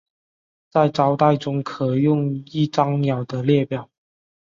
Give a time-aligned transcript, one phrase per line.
[0.71, 3.87] 在招待中可用一张鸟的列表。